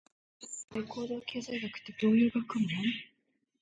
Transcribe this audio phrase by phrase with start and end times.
[0.39, 2.67] 一体、行動経済学ってどういう学問？